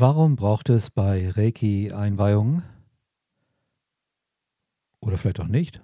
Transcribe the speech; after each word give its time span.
Warum 0.00 0.34
braucht 0.34 0.70
es 0.70 0.88
bei 0.88 1.30
Reiki-Einweihungen? 1.30 2.62
Oder 5.00 5.18
vielleicht 5.18 5.40
auch 5.40 5.46
nicht? 5.46 5.82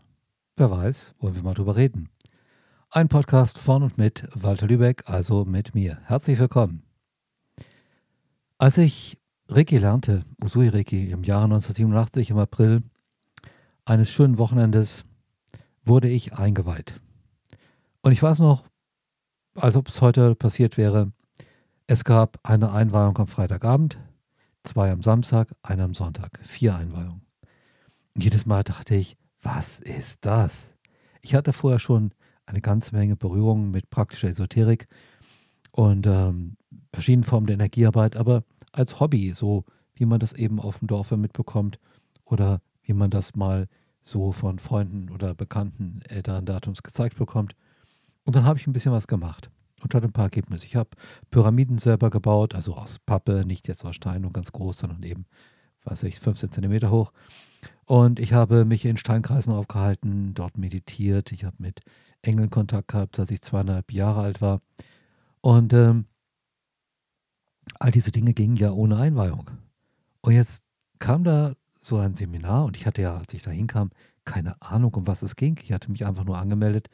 Wer 0.56 0.70
weiß, 0.70 1.14
wollen 1.18 1.34
wir 1.34 1.42
mal 1.42 1.52
drüber 1.52 1.76
reden. 1.76 2.08
Ein 2.88 3.08
Podcast 3.08 3.58
von 3.58 3.82
und 3.82 3.98
mit 3.98 4.26
Walter 4.32 4.68
Lübeck, 4.68 5.02
also 5.04 5.44
mit 5.44 5.74
mir. 5.74 5.98
Herzlich 6.06 6.38
willkommen. 6.38 6.82
Als 8.56 8.78
ich 8.78 9.18
Reiki 9.48 9.76
lernte, 9.76 10.24
Usui 10.42 10.68
Reiki, 10.68 11.10
im 11.10 11.22
Jahre 11.22 11.44
1987 11.44 12.30
im 12.30 12.38
April 12.38 12.84
eines 13.84 14.10
schönen 14.10 14.38
Wochenendes, 14.38 15.04
wurde 15.84 16.08
ich 16.08 16.32
eingeweiht. 16.32 17.02
Und 18.00 18.12
ich 18.12 18.22
weiß 18.22 18.38
noch, 18.38 18.66
als 19.56 19.76
ob 19.76 19.88
es 19.88 20.00
heute 20.00 20.34
passiert 20.34 20.78
wäre, 20.78 21.12
es 21.86 22.02
gab 22.02 22.40
eine 22.42 22.72
Einweihung 22.72 23.18
am 23.18 23.26
Freitagabend, 23.26 23.98
zwei 24.66 24.90
am 24.90 25.02
Samstag, 25.02 25.54
eine 25.62 25.84
am 25.84 25.94
Sonntag. 25.94 26.40
Vier 26.44 26.74
Einweihungen. 26.74 27.22
Jedes 28.16 28.46
Mal 28.46 28.64
dachte 28.64 28.94
ich, 28.94 29.16
was 29.42 29.80
ist 29.80 30.24
das? 30.24 30.74
Ich 31.22 31.34
hatte 31.34 31.52
vorher 31.52 31.78
schon 31.78 32.12
eine 32.46 32.60
ganze 32.60 32.94
Menge 32.94 33.16
Berührungen 33.16 33.70
mit 33.70 33.90
praktischer 33.90 34.28
Esoterik 34.28 34.86
und 35.72 36.06
ähm, 36.06 36.56
verschiedenen 36.92 37.24
Formen 37.24 37.46
der 37.46 37.54
Energiearbeit, 37.54 38.16
aber 38.16 38.44
als 38.72 39.00
Hobby, 39.00 39.32
so 39.32 39.64
wie 39.94 40.06
man 40.06 40.20
das 40.20 40.32
eben 40.32 40.60
auf 40.60 40.78
dem 40.78 40.88
Dorf 40.88 41.10
mitbekommt 41.10 41.78
oder 42.24 42.60
wie 42.82 42.92
man 42.92 43.10
das 43.10 43.34
mal 43.34 43.68
so 44.02 44.32
von 44.32 44.58
Freunden 44.58 45.10
oder 45.10 45.34
Bekannten 45.34 46.00
älteren 46.08 46.46
Datums 46.46 46.82
gezeigt 46.82 47.16
bekommt. 47.16 47.56
Und 48.24 48.36
dann 48.36 48.44
habe 48.44 48.58
ich 48.58 48.66
ein 48.66 48.72
bisschen 48.72 48.92
was 48.92 49.06
gemacht 49.06 49.50
und 49.86 49.94
hatte 49.94 50.06
ein 50.06 50.12
paar 50.12 50.26
Ergebnisse. 50.26 50.66
Ich 50.66 50.76
habe 50.76 50.90
Pyramiden 51.30 51.78
selber 51.78 52.10
gebaut, 52.10 52.54
also 52.54 52.74
aus 52.74 52.98
Pappe, 52.98 53.44
nicht 53.46 53.68
jetzt 53.68 53.84
aus 53.84 53.96
Stein 53.96 54.24
und 54.24 54.32
ganz 54.32 54.52
groß, 54.52 54.78
sondern 54.78 55.02
eben, 55.02 55.26
weiß 55.84 56.02
ich, 56.04 56.20
15 56.20 56.50
Zentimeter 56.50 56.90
hoch. 56.90 57.12
Und 57.84 58.18
ich 58.18 58.32
habe 58.32 58.64
mich 58.64 58.84
in 58.84 58.96
Steinkreisen 58.96 59.52
aufgehalten, 59.52 60.34
dort 60.34 60.58
meditiert. 60.58 61.30
Ich 61.30 61.44
habe 61.44 61.56
mit 61.58 61.80
Engeln 62.22 62.50
Kontakt 62.50 62.88
gehabt, 62.88 63.18
als 63.18 63.30
ich 63.30 63.42
zweieinhalb 63.42 63.92
Jahre 63.92 64.22
alt 64.22 64.40
war. 64.40 64.60
Und 65.40 65.72
ähm, 65.72 66.06
all 67.78 67.92
diese 67.92 68.10
Dinge 68.10 68.34
gingen 68.34 68.56
ja 68.56 68.72
ohne 68.72 68.96
Einweihung. 68.96 69.50
Und 70.20 70.32
jetzt 70.32 70.64
kam 70.98 71.22
da 71.22 71.54
so 71.80 71.98
ein 71.98 72.16
Seminar 72.16 72.64
und 72.64 72.76
ich 72.76 72.86
hatte 72.86 73.02
ja, 73.02 73.16
als 73.16 73.32
ich 73.32 73.42
da 73.42 73.52
hinkam, 73.52 73.90
keine 74.24 74.60
Ahnung, 74.60 74.94
um 74.94 75.06
was 75.06 75.22
es 75.22 75.36
ging. 75.36 75.56
Ich 75.62 75.72
hatte 75.72 75.90
mich 75.90 76.04
einfach 76.04 76.24
nur 76.24 76.38
angemeldet, 76.38 76.88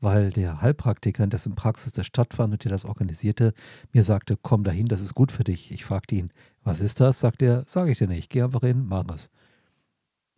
weil 0.00 0.30
der 0.30 0.60
Heilpraktiker, 0.60 1.26
dessen 1.26 1.54
Praxis 1.54 1.92
das 1.92 2.06
stattfand 2.06 2.52
und 2.52 2.64
der 2.64 2.70
das 2.70 2.84
organisierte, 2.84 3.52
mir 3.92 4.04
sagte, 4.04 4.38
komm 4.40 4.64
dahin, 4.64 4.86
das 4.86 5.00
ist 5.00 5.14
gut 5.14 5.32
für 5.32 5.44
dich. 5.44 5.70
Ich 5.72 5.84
fragte 5.84 6.14
ihn, 6.14 6.30
was 6.62 6.80
ist 6.80 7.00
das? 7.00 7.20
Sagt 7.20 7.42
er, 7.42 7.64
sage 7.66 7.92
ich 7.92 7.98
dir 7.98 8.08
nicht, 8.08 8.30
geh 8.30 8.42
einfach 8.42 8.60
hin, 8.60 8.86
mach 8.86 9.04
es. 9.14 9.30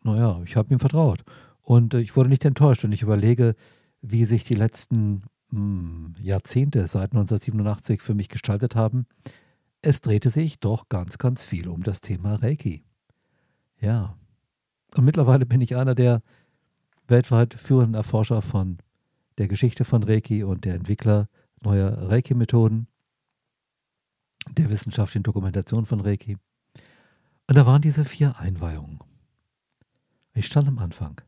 Naja, 0.02 0.40
ich 0.44 0.56
habe 0.56 0.72
ihm 0.72 0.80
vertraut. 0.80 1.24
Und 1.62 1.94
äh, 1.94 2.00
ich 2.00 2.16
wurde 2.16 2.30
nicht 2.30 2.44
enttäuscht 2.44 2.84
und 2.84 2.92
ich 2.92 3.02
überlege, 3.02 3.54
wie 4.00 4.24
sich 4.24 4.44
die 4.44 4.54
letzten 4.54 5.24
mh, 5.50 5.58
hm, 5.58 6.14
Jahrzehnte 6.22 6.86
seit 6.86 7.12
1987 7.12 8.00
für 8.00 8.14
mich 8.14 8.28
gestaltet 8.28 8.76
haben. 8.76 9.06
Es 9.82 10.00
drehte 10.00 10.30
sich 10.30 10.58
doch 10.58 10.88
ganz, 10.88 11.18
ganz 11.18 11.42
viel 11.42 11.68
um 11.68 11.82
das 11.82 12.00
Thema 12.00 12.36
Reiki. 12.36 12.82
Ja. 13.80 14.16
Und 14.96 15.04
mittlerweile 15.04 15.46
bin 15.46 15.60
ich 15.60 15.76
einer 15.76 15.94
der 15.94 16.22
weltweit 17.06 17.54
führenden 17.54 17.94
Erforscher 17.94 18.42
von 18.42 18.78
der 19.40 19.48
Geschichte 19.48 19.86
von 19.86 20.02
Reiki 20.02 20.44
und 20.44 20.66
der 20.66 20.74
Entwickler 20.74 21.26
neuer 21.62 22.10
Reiki-Methoden, 22.10 22.88
der 24.50 24.68
wissenschaftlichen 24.68 25.22
Dokumentation 25.22 25.86
von 25.86 26.00
Reiki. 26.00 26.36
Und 27.48 27.56
da 27.56 27.64
waren 27.64 27.80
diese 27.80 28.04
vier 28.04 28.38
Einweihungen. 28.38 28.98
Ich 30.34 30.44
stand 30.44 30.68
am 30.68 30.78
Anfang. 30.78 31.22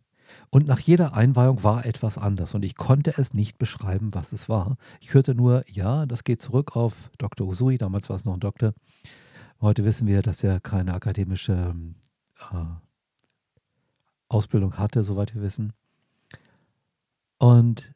Und 0.50 0.66
nach 0.66 0.78
jeder 0.78 1.14
Einweihung 1.14 1.64
war 1.64 1.86
etwas 1.86 2.18
anders 2.18 2.54
und 2.54 2.66
ich 2.66 2.76
konnte 2.76 3.14
es 3.16 3.32
nicht 3.32 3.56
beschreiben, 3.56 4.12
was 4.12 4.32
es 4.32 4.46
war. 4.46 4.76
Ich 5.00 5.14
hörte 5.14 5.34
nur, 5.34 5.64
ja, 5.66 6.04
das 6.04 6.22
geht 6.22 6.42
zurück 6.42 6.76
auf 6.76 7.10
Dr. 7.16 7.48
Usui, 7.48 7.78
damals 7.78 8.10
war 8.10 8.16
es 8.16 8.26
noch 8.26 8.34
ein 8.34 8.40
Doktor. 8.40 8.74
Heute 9.62 9.86
wissen 9.86 10.06
wir, 10.06 10.20
dass 10.20 10.44
er 10.44 10.60
keine 10.60 10.92
akademische 10.92 11.74
äh, 12.52 12.64
Ausbildung 14.28 14.76
hatte, 14.76 15.02
soweit 15.02 15.34
wir 15.34 15.40
wissen. 15.40 15.72
Und 17.38 17.94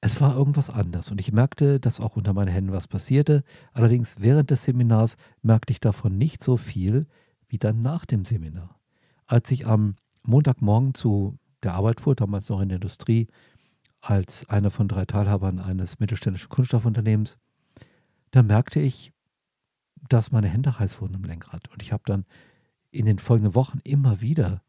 es 0.00 0.20
war 0.20 0.36
irgendwas 0.36 0.70
anders 0.70 1.10
und 1.10 1.20
ich 1.20 1.32
merkte, 1.32 1.80
dass 1.80 2.00
auch 2.00 2.16
unter 2.16 2.32
meinen 2.32 2.48
Händen 2.48 2.72
was 2.72 2.86
passierte. 2.86 3.42
Allerdings 3.72 4.16
während 4.20 4.50
des 4.50 4.64
Seminars 4.64 5.16
merkte 5.42 5.72
ich 5.72 5.80
davon 5.80 6.16
nicht 6.16 6.42
so 6.42 6.56
viel 6.56 7.06
wie 7.48 7.58
dann 7.58 7.82
nach 7.82 8.06
dem 8.06 8.24
Seminar. 8.24 8.78
Als 9.26 9.50
ich 9.50 9.66
am 9.66 9.96
Montagmorgen 10.22 10.94
zu 10.94 11.38
der 11.62 11.74
Arbeit 11.74 12.00
fuhr, 12.00 12.14
damals 12.14 12.48
noch 12.48 12.60
in 12.60 12.68
der 12.68 12.76
Industrie, 12.76 13.26
als 14.00 14.48
einer 14.48 14.70
von 14.70 14.86
drei 14.86 15.04
Teilhabern 15.04 15.58
eines 15.58 15.98
mittelständischen 15.98 16.48
Kunststoffunternehmens, 16.48 17.36
da 18.30 18.42
merkte 18.42 18.78
ich, 18.78 19.12
dass 20.08 20.30
meine 20.30 20.48
Hände 20.48 20.78
heiß 20.78 21.00
wurden 21.00 21.14
im 21.14 21.24
Lenkrad. 21.24 21.68
Und 21.68 21.82
ich 21.82 21.92
habe 21.92 22.04
dann 22.06 22.24
in 22.90 23.06
den 23.06 23.18
folgenden 23.18 23.56
Wochen 23.56 23.80
immer 23.82 24.20
wieder 24.20 24.62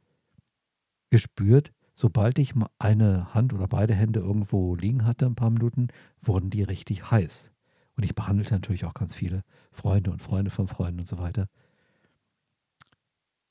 gespürt, 1.12 1.72
sobald 2.00 2.40
ich 2.40 2.54
eine 2.78 3.34
Hand 3.34 3.52
oder 3.52 3.68
beide 3.68 3.94
Hände 3.94 4.22
irgendwo 4.22 4.74
liegen 4.74 5.06
hatte, 5.06 5.26
ein 5.26 5.36
paar 5.36 5.50
Minuten, 5.50 5.90
wurden 6.22 6.50
die 6.50 6.64
richtig 6.64 7.12
heiß. 7.12 7.52
Und 7.98 8.04
ich 8.04 8.16
behandelte 8.16 8.54
natürlich 8.54 8.86
auch 8.86 8.94
ganz 8.94 9.14
viele 9.14 9.44
Freunde 9.74 10.10
und 10.10 10.22
Freunde 10.22 10.50
von 10.50 10.70
Freunden 10.70 11.02
und 11.02 11.08
so 11.08 11.18
weiter. 11.18 11.50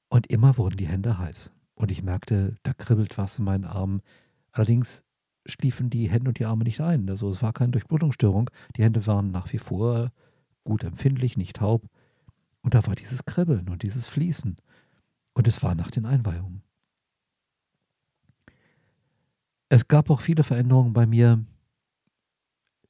Und 0.08 0.28
immer 0.28 0.56
wurden 0.56 0.78
die 0.78 0.88
Hände 0.88 1.18
heiß. 1.18 1.52
Und 1.74 1.90
ich 1.90 2.02
merkte, 2.02 2.56
da 2.62 2.72
kribbelt 2.72 3.18
was 3.18 3.38
in 3.38 3.44
meinen 3.44 3.66
Armen. 3.66 4.00
Allerdings 4.52 5.04
schliefen 5.44 5.90
die 5.90 6.08
Hände 6.08 6.30
und 6.30 6.38
die 6.38 6.46
Arme 6.46 6.64
nicht 6.64 6.80
ein. 6.80 7.10
Also 7.10 7.28
es 7.28 7.42
war 7.42 7.52
keine 7.52 7.72
Durchblutungsstörung. 7.72 8.48
Die 8.78 8.82
Hände 8.82 9.06
waren 9.06 9.30
nach 9.30 9.52
wie 9.52 9.58
vor 9.58 10.10
gut 10.64 10.84
empfindlich, 10.84 11.36
nicht 11.36 11.56
taub. 11.56 11.86
Und 12.62 12.72
da 12.72 12.86
war 12.86 12.94
dieses 12.94 13.26
Kribbeln 13.26 13.68
und 13.68 13.82
dieses 13.82 14.06
Fließen. 14.06 14.56
Und 15.34 15.46
es 15.46 15.62
war 15.62 15.74
nach 15.74 15.90
den 15.90 16.06
Einweihungen. 16.06 16.62
Es 19.68 19.88
gab 19.88 20.08
auch 20.08 20.20
viele 20.20 20.44
Veränderungen 20.44 20.92
bei 20.92 21.06
mir 21.06 21.44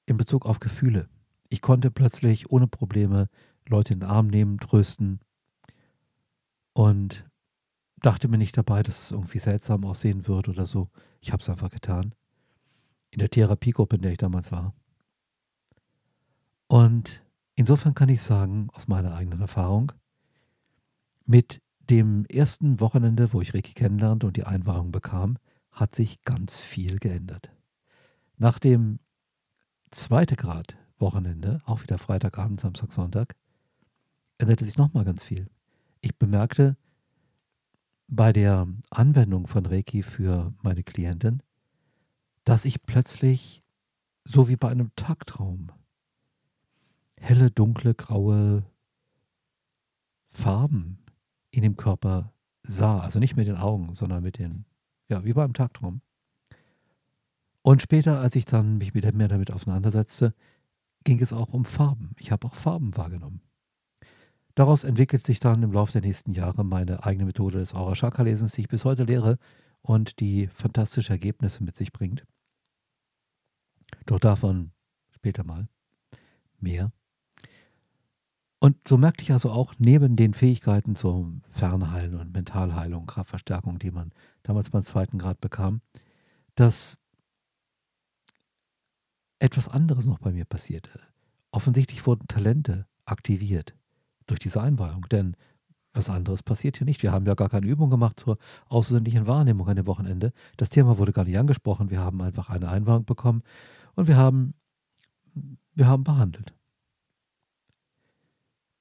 in 0.07 0.17
Bezug 0.17 0.47
auf 0.47 0.61
Gefühle. 0.61 1.09
Ich 1.49 1.61
konnte 1.61 1.91
plötzlich 1.91 2.51
ohne 2.51 2.67
Probleme 2.67 3.29
Leute 3.67 3.95
in 3.95 4.01
den 4.01 4.09
Arm 4.09 4.29
nehmen, 4.29 4.59
trösten 4.59 5.21
und 6.73 7.29
dachte 7.97 8.29
mir 8.29 8.39
nicht 8.39 8.57
dabei, 8.57 8.83
dass 8.83 9.03
es 9.03 9.11
irgendwie 9.11 9.39
seltsam 9.39 9.85
aussehen 9.85 10.29
würde 10.29 10.51
oder 10.51 10.67
so. 10.67 10.89
Ich 11.21 11.33
habe 11.33 11.43
es 11.43 11.49
einfach 11.49 11.71
getan. 11.71 12.15
In 13.11 13.19
der 13.19 13.31
Therapiegruppe, 13.31 13.97
in 13.97 14.03
der 14.03 14.13
ich 14.13 14.19
damals 14.19 14.53
war. 14.53 14.75
Und 16.69 17.23
insofern 17.57 17.95
kann 17.95 18.09
ich 18.09 18.23
sagen, 18.23 18.69
aus 18.75 18.87
meiner 18.87 19.15
eigenen 19.15 19.41
Erfahrung, 19.41 19.93
mit 21.25 21.61
dem 21.91 22.25
ersten 22.27 22.81
Wochenende, 22.81 23.33
wo 23.33 23.41
ich 23.41 23.55
Ricky 23.55 23.73
kennenlernte 23.73 24.27
und 24.27 24.37
die 24.37 24.45
Einwahrung 24.45 24.93
bekam, 24.93 25.39
hat 25.79 25.95
sich 25.95 26.23
ganz 26.23 26.57
viel 26.57 26.99
geändert. 26.99 27.53
Nach 28.37 28.59
dem 28.59 28.99
zweiten 29.91 30.37
Grad 30.37 30.77
Wochenende, 30.99 31.61
auch 31.65 31.83
wieder 31.83 31.99
Freitagabend, 31.99 32.61
Samstag, 32.61 32.93
Sonntag, 32.93 33.37
änderte 34.39 34.65
sich 34.65 34.77
nochmal 34.77 35.05
ganz 35.05 35.23
viel. 35.23 35.49
Ich 36.01 36.17
bemerkte 36.17 36.77
bei 38.09 38.33
der 38.33 38.67
Anwendung 38.91 39.47
von 39.47 39.67
Reiki 39.67 40.03
für 40.03 40.53
meine 40.63 40.83
Klientin, 40.83 41.43
dass 42.45 42.65
ich 42.65 42.83
plötzlich, 42.83 43.63
so 44.25 44.49
wie 44.49 44.57
bei 44.57 44.71
einem 44.71 44.91
Tagtraum, 44.97 45.71
helle, 47.17 47.51
dunkle, 47.51 47.95
graue 47.95 48.65
Farben 50.31 50.99
in 51.51 51.63
dem 51.63 51.77
Körper 51.77 52.33
sah. 52.63 53.01
Also 53.01 53.19
nicht 53.19 53.37
mit 53.37 53.47
den 53.47 53.57
Augen, 53.57 53.95
sondern 53.95 54.23
mit 54.23 54.39
den 54.39 54.65
ja, 55.09 55.25
wie 55.25 55.33
beim 55.33 55.55
Tagtraum. 55.55 56.01
Und 57.63 57.83
später, 57.83 58.21
als 58.21 58.37
ich 58.37 58.45
dann 58.45 58.79
mich 58.79 58.95
wieder 58.95 59.13
mehr 59.13 59.29
damit 59.29 59.51
auseinandersetzte, 59.51 60.35
ging 61.05 61.21
es 61.21 61.33
auch 61.33 61.53
um 61.53 61.65
Farben. 61.65 62.15
Ich 62.19 62.31
habe 62.31 62.47
auch 62.47 62.55
Farben 62.55 62.97
wahrgenommen. 62.97 63.43
Daraus 64.55 64.85
entwickelt 64.85 65.25
sich 65.25 65.39
dann 65.39 65.63
im 65.63 65.73
Laufe 65.73 65.93
der 65.93 66.03
nächsten 66.03 66.33
Jahre 66.33 66.65
meine 66.65 67.05
eigene 67.05 67.27
Methode 67.27 67.59
des 67.59 67.75
Aura 67.75 67.95
Chakra 67.95 68.25
Lesens, 68.25 68.53
die 68.53 68.63
ich 68.63 68.69
bis 68.69 68.85
heute 68.85 69.05
lehre 69.05 69.39
und 69.83 70.19
die 70.19 70.49
fantastische 70.49 71.13
Ergebnisse 71.13 71.63
mit 71.63 71.77
sich 71.77 71.93
bringt. 71.93 72.27
Doch 74.07 74.19
davon 74.19 74.73
später 75.11 75.45
mal 75.45 75.69
mehr. 76.59 76.93
Und 78.61 78.77
so 78.89 78.99
merkte 78.99 79.23
ich 79.23 79.33
also 79.33 79.51
auch 79.51 79.75
neben 79.79 80.17
den 80.17 80.35
Fähigkeiten 80.35 80.97
zum 80.97 81.43
Fernheilen 81.49 82.17
und 82.17 82.33
Mentalheilung, 82.33 83.07
Kraftverstärkung, 83.07 83.79
die 83.79 83.93
man 83.93 84.13
damals 84.43 84.71
beim 84.71 84.83
zweiten 84.83 85.19
Grad 85.19 85.41
bekam, 85.41 85.81
dass 86.57 86.99
etwas 89.39 89.69
anderes 89.69 90.07
noch 90.07 90.19
bei 90.19 90.33
mir 90.33 90.45
passierte. 90.45 90.91
Offensichtlich 91.53 92.05
wurden 92.07 92.27
Talente 92.27 92.87
aktiviert, 93.05 93.77
durch 94.27 94.41
diese 94.41 94.61
Einweihung. 94.61 95.07
Denn 95.09 95.37
was 95.93 96.11
anderes 96.11 96.43
passiert 96.43 96.79
hier 96.79 96.85
nicht. 96.85 97.03
Wir 97.03 97.13
haben 97.13 97.27
ja 97.27 97.35
gar 97.35 97.49
keine 97.49 97.67
Übung 97.67 97.91
gemacht 97.91 98.21
zur 98.21 98.39
außersinnlichen 98.69 99.27
Wahrnehmung 99.27 99.69
an 99.69 99.77
dem 99.77 99.87
Wochenende. 99.87 100.33
Das 100.57 100.69
Thema 100.69 100.99
wurde 100.99 101.13
gar 101.13 101.25
nicht 101.25 101.39
angesprochen. 101.39 101.91
Wir 101.91 102.01
haben 102.01 102.21
einfach 102.21 102.51
eine 102.51 102.69
Einweihung 102.69 103.05
bekommen 103.05 103.43
und 103.95 104.09
wir 104.09 104.17
haben, 104.17 104.55
wir 105.75 105.87
haben 105.87 106.05
behandelt. 106.05 106.53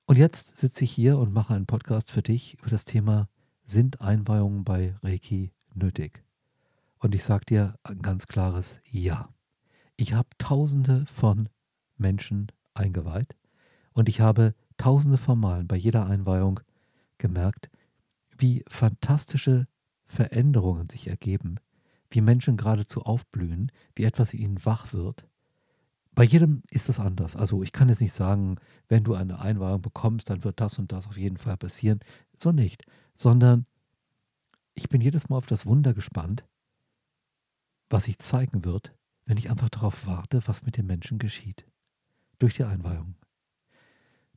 Und 0.10 0.18
jetzt 0.18 0.56
sitze 0.56 0.86
ich 0.86 0.92
hier 0.94 1.18
und 1.18 1.34
mache 1.34 1.54
einen 1.54 1.66
Podcast 1.66 2.12
für 2.12 2.22
dich 2.22 2.54
über 2.60 2.70
das 2.70 2.86
Thema, 2.86 3.28
sind 3.66 4.00
Einweihungen 4.00 4.64
bei 4.64 4.96
Reiki 5.04 5.52
nötig? 5.74 6.24
Und 7.00 7.14
ich 7.14 7.26
sage 7.26 7.44
dir 7.44 7.78
ein 7.84 8.02
ganz 8.02 8.26
klares 8.26 8.80
Ja. 8.90 9.28
Ich 9.98 10.14
habe 10.14 10.30
tausende 10.38 11.06
von 11.08 11.50
Menschen 11.98 12.54
eingeweiht 12.74 13.36
und 13.92 14.08
ich 14.08 14.22
habe 14.22 14.56
tausende 14.78 15.18
von 15.18 15.42
Malen 15.42 15.68
bei 15.68 15.76
jeder 15.76 16.06
Einweihung 16.06 16.62
gemerkt, 17.18 17.70
wie 18.38 18.64
fantastische 18.70 19.68
Veränderungen 20.06 20.90
sich 20.90 21.08
ergeben, 21.08 21.60
wie 22.10 22.22
Menschen 22.22 22.56
geradezu 22.56 23.02
aufblühen, 23.02 23.74
wie 23.94 24.06
etwas 24.06 24.34
in 24.34 24.40
ihnen 24.40 24.66
wach 24.66 24.94
wird. 24.94 25.26
Bei 26.18 26.24
jedem 26.24 26.64
ist 26.72 26.90
das 26.90 27.00
anders. 27.00 27.36
Also 27.36 27.62
ich 27.62 27.72
kann 27.72 27.90
jetzt 27.90 28.02
nicht 28.02 28.12
sagen, 28.12 28.56
wenn 28.88 29.04
du 29.04 29.14
eine 29.14 29.40
Einweihung 29.40 29.84
bekommst, 29.84 30.32
dann 30.32 30.44
wird 30.44 30.60
das 30.60 30.80
und 30.80 30.92
das 30.92 31.06
auf 31.06 31.16
jeden 31.16 31.38
Fall 31.38 31.58
passieren. 31.58 32.00
So 32.36 32.52
nicht. 32.52 32.86
Sondern 33.16 33.68
ich 34.74 34.90
bin 34.90 35.00
jedes 35.00 35.30
Mal 35.30 35.38
auf 35.38 35.46
das 35.46 35.68
Wunder 35.68 35.94
gespannt, 35.94 36.44
was 37.92 38.06
sich 38.06 38.18
zeigen 38.18 38.66
wird, 38.66 38.96
wenn 39.28 39.38
ich 39.38 39.52
einfach 39.52 39.70
darauf 39.70 40.08
warte, 40.08 40.42
was 40.48 40.64
mit 40.64 40.78
den 40.78 40.88
Menschen 40.88 41.20
geschieht. 41.20 41.68
Durch 42.40 42.56
die 42.56 42.64
Einweihung. 42.64 43.14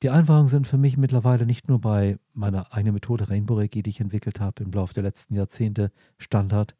Die 0.02 0.10
Einweihungen 0.10 0.48
sind 0.48 0.66
für 0.66 0.76
mich 0.76 0.98
mittlerweile 0.98 1.46
nicht 1.46 1.68
nur 1.68 1.80
bei 1.80 2.18
meiner 2.34 2.74
eigenen 2.74 2.92
Methode 2.92 3.30
Rainbow 3.30 3.54
Reiki, 3.54 3.82
die 3.82 3.88
ich 3.88 4.00
entwickelt 4.00 4.38
habe 4.38 4.64
im 4.64 4.70
Laufe 4.70 4.92
der 4.92 5.04
letzten 5.04 5.34
Jahrzehnte, 5.34 5.92
Standard, 6.18 6.76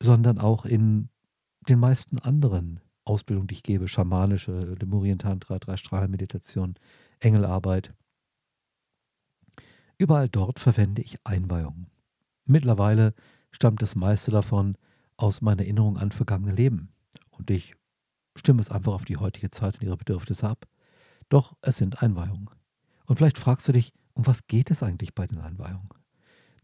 sondern 0.00 0.38
auch 0.38 0.66
in 0.66 1.08
den 1.68 1.80
meisten 1.80 2.20
anderen 2.20 2.78
Ausbildungen, 3.04 3.48
die 3.48 3.54
ich 3.54 3.62
gebe, 3.62 3.88
schamanische, 3.88 4.74
Lemurien 4.74 5.18
Tantra, 5.18 5.58
Drei-Strahlen-Meditation, 5.58 6.76
Engelarbeit. 7.20 7.94
Überall 9.98 10.28
dort 10.28 10.58
verwende 10.58 11.02
ich 11.02 11.16
Einweihungen. 11.24 11.88
Mittlerweile 12.44 13.14
stammt 13.50 13.82
das 13.82 13.94
meiste 13.94 14.30
davon 14.30 14.76
aus 15.16 15.40
meiner 15.40 15.62
Erinnerung 15.62 15.98
an 15.98 16.12
vergangene 16.12 16.54
Leben. 16.54 16.92
Und 17.30 17.50
ich 17.50 17.74
stimme 18.34 18.60
es 18.60 18.70
einfach 18.70 18.92
auf 18.92 19.04
die 19.04 19.16
heutige 19.16 19.50
Zeit 19.50 19.76
und 19.76 19.82
ihre 19.82 19.96
Bedürfnisse 19.96 20.48
ab. 20.48 20.66
Doch 21.28 21.56
es 21.60 21.76
sind 21.76 22.02
Einweihungen. 22.02 22.50
Und 23.06 23.16
vielleicht 23.16 23.38
fragst 23.38 23.68
du 23.68 23.72
dich, 23.72 23.92
um 24.14 24.26
was 24.26 24.46
geht 24.46 24.70
es 24.70 24.82
eigentlich 24.82 25.14
bei 25.14 25.26
den 25.26 25.38
Einweihungen? 25.38 25.88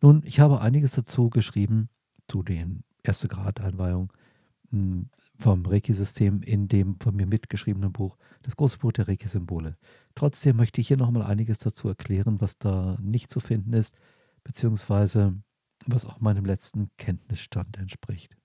Nun, 0.01 0.23
ich 0.25 0.41
habe 0.41 0.61
einiges 0.61 0.93
dazu 0.93 1.31
geschrieben, 1.31 1.89
zu 2.29 2.43
den 2.43 2.85
erste 3.03 3.29
Grad 3.29 3.61
Einweihungen 3.61 4.09
hm, 4.09 4.28
vom 4.71 5.65
Reiki-System 5.65 6.43
in 6.43 6.69
dem 6.69 6.99
von 7.01 7.17
mir 7.17 7.27
mitgeschriebenen 7.27 7.93
Buch, 7.93 8.17
das 8.43 8.57
große 8.57 8.79
Buch 8.79 8.93
der 8.93 9.09
Reiki-Symbole. 9.09 9.77
Trotzdem 10.15 10.57
möchte 10.57 10.81
ich 10.81 10.89
hier 10.89 10.97
nochmal 10.97 11.23
einiges 11.23 11.59
dazu 11.59 11.89
erklären, 11.89 12.41
was 12.41 12.59
da 12.59 12.99
nicht 13.01 13.31
zu 13.31 13.41
finden 13.41 13.73
ist, 13.73 13.97
beziehungsweise 14.45 15.35
was 15.87 16.05
auch 16.05 16.21
meinem 16.21 16.45
letzten 16.45 16.91
Kenntnisstand 16.97 17.79
entspricht. 17.79 18.37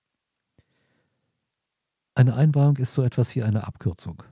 Eine 2.14 2.34
Einweihung 2.34 2.76
ist 2.76 2.94
so 2.94 3.02
etwas 3.02 3.34
wie 3.34 3.42
eine 3.42 3.66
Abkürzung. 3.66 4.22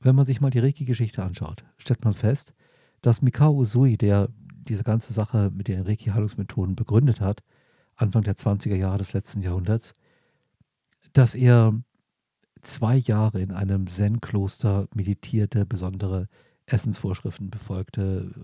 Wenn 0.00 0.16
man 0.16 0.26
sich 0.26 0.40
mal 0.40 0.50
die 0.50 0.58
Reiki-Geschichte 0.58 1.22
anschaut, 1.22 1.64
stellt 1.78 2.04
man 2.04 2.14
fest, 2.14 2.52
dass 3.00 3.22
Mikao 3.22 3.54
Usui, 3.54 3.96
der 3.96 4.28
diese 4.68 4.82
ganze 4.82 5.12
Sache 5.12 5.50
mit 5.54 5.68
den 5.68 5.82
Reiki-Heilungsmethoden 5.82 6.74
begründet 6.74 7.20
hat, 7.20 7.42
Anfang 7.94 8.24
der 8.24 8.36
20er 8.36 8.74
Jahre 8.74 8.98
des 8.98 9.12
letzten 9.12 9.42
Jahrhunderts, 9.42 9.94
dass 11.12 11.34
er 11.34 11.74
zwei 12.62 12.96
Jahre 12.96 13.40
in 13.40 13.52
einem 13.52 13.86
Zen-Kloster 13.86 14.88
meditierte, 14.94 15.66
besondere 15.66 16.28
Essensvorschriften 16.66 17.50
befolgte 17.50 18.34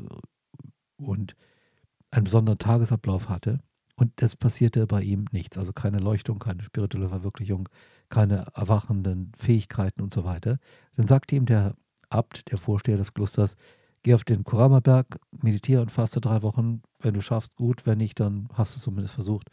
und 0.96 1.34
einen 2.10 2.24
besonderen 2.24 2.58
Tagesablauf 2.58 3.28
hatte. 3.28 3.60
Und 3.96 4.22
es 4.22 4.36
passierte 4.36 4.86
bei 4.86 5.02
ihm 5.02 5.26
nichts. 5.32 5.58
Also 5.58 5.72
keine 5.72 5.98
Leuchtung, 5.98 6.38
keine 6.38 6.62
spirituelle 6.62 7.08
Verwirklichung, 7.08 7.68
keine 8.08 8.46
erwachenden 8.54 9.32
Fähigkeiten 9.36 10.00
und 10.00 10.12
so 10.12 10.24
weiter. 10.24 10.58
Dann 10.96 11.06
sagte 11.06 11.36
ihm 11.36 11.46
der 11.46 11.74
Abt, 12.08 12.50
der 12.50 12.58
Vorsteher 12.58 12.98
des 12.98 13.14
Klosters, 13.14 13.56
geh 14.02 14.14
auf 14.14 14.24
den 14.24 14.44
Kurama-Berg, 14.44 15.18
meditiere 15.30 15.82
und 15.82 15.90
faste 15.90 16.20
drei 16.20 16.42
Wochen. 16.42 16.82
Wenn 17.00 17.14
du 17.14 17.22
schaffst, 17.22 17.54
gut. 17.54 17.86
Wenn 17.86 17.98
nicht, 17.98 18.20
dann 18.20 18.48
hast 18.54 18.74
du 18.74 18.78
es 18.78 18.82
zumindest 18.82 19.14
versucht. 19.14 19.48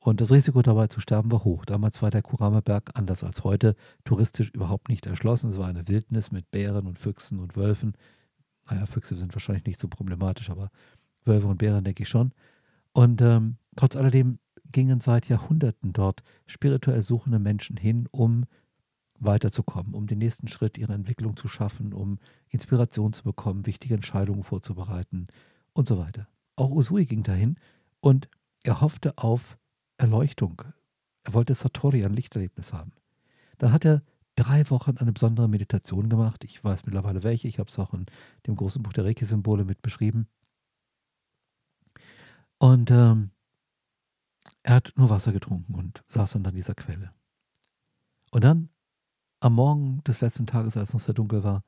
Und 0.00 0.22
das 0.22 0.32
Risiko 0.32 0.62
dabei 0.62 0.86
zu 0.86 0.98
sterben 1.00 1.30
war 1.30 1.44
hoch. 1.44 1.66
Damals 1.66 2.00
war 2.00 2.10
der 2.10 2.22
Kurama-Berg 2.22 2.92
anders 2.94 3.22
als 3.22 3.44
heute 3.44 3.76
touristisch 4.04 4.50
überhaupt 4.50 4.88
nicht 4.88 5.06
erschlossen. 5.06 5.50
Es 5.50 5.58
war 5.58 5.68
eine 5.68 5.88
Wildnis 5.88 6.32
mit 6.32 6.50
Bären 6.50 6.86
und 6.86 6.98
Füchsen 6.98 7.38
und 7.38 7.54
Wölfen. 7.54 7.94
Naja, 8.68 8.86
Füchse 8.86 9.16
sind 9.16 9.34
wahrscheinlich 9.34 9.66
nicht 9.66 9.78
so 9.78 9.88
problematisch, 9.88 10.48
aber 10.48 10.70
Wölfe 11.26 11.46
und 11.46 11.58
Bären 11.58 11.84
denke 11.84 12.02
ich 12.04 12.08
schon. 12.08 12.32
Und 12.92 13.20
ähm, 13.20 13.56
trotz 13.76 13.94
alledem 13.94 14.38
gingen 14.72 15.00
seit 15.00 15.28
Jahrhunderten 15.28 15.92
dort 15.92 16.22
spirituell 16.46 17.02
suchende 17.02 17.38
Menschen 17.38 17.76
hin, 17.76 18.08
um 18.10 18.46
weiterzukommen, 19.18 19.92
um 19.92 20.06
den 20.06 20.18
nächsten 20.18 20.48
Schritt 20.48 20.78
ihrer 20.78 20.94
Entwicklung 20.94 21.36
zu 21.36 21.46
schaffen, 21.46 21.92
um 21.92 22.18
Inspiration 22.48 23.12
zu 23.12 23.22
bekommen, 23.22 23.66
wichtige 23.66 23.94
Entscheidungen 23.94 24.44
vorzubereiten 24.44 25.26
und 25.74 25.86
so 25.86 25.98
weiter. 25.98 26.26
Auch 26.56 26.70
Usui 26.70 27.04
ging 27.04 27.22
dahin 27.22 27.56
und 28.00 28.30
er 28.62 28.80
hoffte 28.80 29.18
auf 29.18 29.58
Erleuchtung. 30.00 30.62
Er 31.24 31.34
wollte 31.34 31.54
Satori, 31.54 32.04
ein 32.04 32.14
Lichterlebnis 32.14 32.72
haben. 32.72 32.92
Dann 33.58 33.72
hat 33.72 33.84
er 33.84 34.02
drei 34.34 34.68
Wochen 34.70 34.96
eine 34.96 35.12
besondere 35.12 35.46
Meditation 35.46 36.08
gemacht. 36.08 36.42
Ich 36.44 36.64
weiß 36.64 36.86
mittlerweile 36.86 37.22
welche. 37.22 37.48
Ich 37.48 37.58
habe 37.58 37.68
es 37.68 37.78
auch 37.78 37.92
in 37.92 38.06
dem 38.46 38.56
großen 38.56 38.82
Buch 38.82 38.94
der 38.94 39.04
Reiki-Symbole 39.04 39.66
mit 39.66 39.82
beschrieben. 39.82 40.26
Und 42.56 42.90
ähm, 42.90 43.30
er 44.62 44.76
hat 44.76 44.94
nur 44.96 45.10
Wasser 45.10 45.32
getrunken 45.32 45.74
und 45.74 46.02
saß 46.08 46.32
dann 46.32 46.46
an 46.46 46.54
dieser 46.54 46.74
Quelle. 46.74 47.12
Und 48.30 48.42
dann, 48.42 48.70
am 49.40 49.54
Morgen 49.54 50.02
des 50.04 50.22
letzten 50.22 50.46
Tages, 50.46 50.78
als 50.78 50.90
es 50.90 50.94
noch 50.94 51.00
sehr 51.00 51.14
dunkel 51.14 51.44
war, 51.44 51.62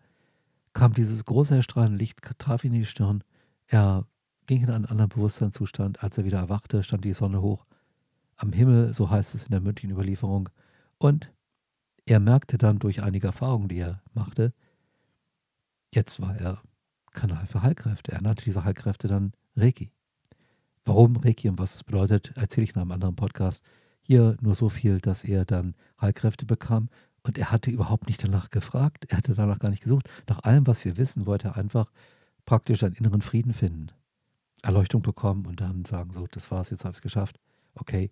kam 0.73 0.95
dieses 0.95 1.27
große 1.27 1.55
erstrahlende 1.55 1.99
Licht, 1.99 2.21
traf 2.39 2.65
ihn 2.65 2.73
in 2.73 2.81
die 2.81 2.87
Stirn. 2.87 3.25
Er 3.67 4.07
ging 4.47 4.63
in 4.63 4.71
einen 4.71 4.87
anderen 4.87 5.11
Bewusstseinszustand. 5.11 6.03
Als 6.03 6.17
er 6.17 6.25
wieder 6.25 6.39
erwachte, 6.39 6.83
stand 6.83 7.05
die 7.05 7.13
Sonne 7.13 7.43
hoch 7.43 7.67
am 8.37 8.53
Himmel, 8.53 8.93
so 8.95 9.11
heißt 9.11 9.35
es 9.35 9.45
in 9.45 9.51
der 9.51 9.61
mündlichen 9.61 9.91
Überlieferung. 9.91 10.49
Und 10.99 11.33
er 12.07 12.21
merkte 12.21 12.59
dann 12.59 12.79
durch 12.79 13.03
einige 13.03 13.29
Erfahrungen, 13.29 13.69
die 13.69 13.79
er 13.79 14.03
machte, 14.15 14.53
jetzt 15.93 16.21
war 16.21 16.37
er 16.37 16.63
Kanal 17.13 17.47
für 17.47 17.63
Heilkräfte. 17.63 18.13
Er 18.13 18.23
nannte 18.23 18.45
diese 18.45 18.65
Heilkräfte 18.65 19.09
dann 19.09 19.33
Reiki. 19.57 19.93
Warum 20.85 21.17
Reiki 21.17 21.49
und 21.49 21.59
was 21.59 21.77
es 21.77 21.85
bedeutet, 21.85 22.33
erzähle 22.37 22.65
ich 22.65 22.75
in 22.75 22.81
einem 22.81 22.93
anderen 22.93 23.15
Podcast. 23.15 23.63
Hier 24.03 24.37
nur 24.41 24.55
so 24.55 24.69
viel, 24.69 25.01
dass 25.01 25.23
er 25.23 25.45
dann 25.45 25.75
Heilkräfte 26.01 26.45
bekam 26.45 26.89
und 27.23 27.39
er 27.39 27.53
hatte 27.53 27.71
überhaupt 27.71 28.09
nicht 28.09 28.25
danach 28.25 28.51
gefragt, 28.51 29.05
er 29.09 29.19
hatte 29.19 29.35
danach 29.35 29.61
gar 29.61 29.71
nicht 29.71 29.83
gesucht. 29.83 30.09
Nach 30.29 30.43
allem, 30.43 30.67
was 30.67 30.85
wir 30.85 30.97
wissen, 30.97 31.27
wollte 31.27 31.49
er 31.49 31.57
einfach 31.57 31.93
praktisch 32.45 32.83
einen 32.83 32.97
inneren 32.97 33.23
Frieden 33.23 33.53
finden, 33.53 33.93
Erleuchtung 34.63 35.03
bekommen 35.03 35.47
und 35.47 35.61
dann 35.61 35.85
sagen, 35.85 36.13
so, 36.13 36.27
das 36.27 36.51
war's, 36.51 36.71
jetzt 36.71 36.85
habe 36.85 36.93
ich 36.93 36.99
es 36.99 37.03
geschafft. 37.03 37.39
Okay. 37.75 38.11